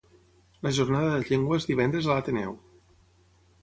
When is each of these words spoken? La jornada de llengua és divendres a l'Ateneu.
La 0.67 0.71
jornada 0.77 1.11
de 1.17 1.29
llengua 1.29 1.61
és 1.63 1.71
divendres 1.73 2.11
a 2.11 2.15
l'Ateneu. 2.19 2.61